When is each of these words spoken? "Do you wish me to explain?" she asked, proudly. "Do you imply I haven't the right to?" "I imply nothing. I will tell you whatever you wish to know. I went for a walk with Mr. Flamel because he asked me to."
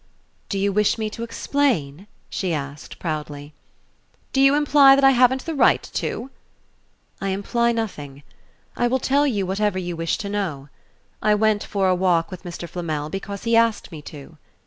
"Do 0.49 0.57
you 0.57 0.73
wish 0.73 0.97
me 0.97 1.11
to 1.11 1.21
explain?" 1.21 2.07
she 2.27 2.55
asked, 2.55 2.97
proudly. 2.97 3.53
"Do 4.33 4.41
you 4.41 4.55
imply 4.55 4.95
I 4.99 5.11
haven't 5.11 5.45
the 5.45 5.53
right 5.53 5.83
to?" 5.93 6.31
"I 7.21 7.27
imply 7.27 7.71
nothing. 7.71 8.23
I 8.75 8.87
will 8.87 8.97
tell 8.97 9.27
you 9.27 9.45
whatever 9.45 9.77
you 9.77 9.95
wish 9.95 10.17
to 10.17 10.27
know. 10.27 10.69
I 11.21 11.35
went 11.35 11.63
for 11.63 11.87
a 11.87 11.93
walk 11.93 12.31
with 12.31 12.41
Mr. 12.41 12.67
Flamel 12.67 13.11
because 13.11 13.43
he 13.43 13.55
asked 13.55 13.91
me 13.91 14.01
to." 14.09 14.39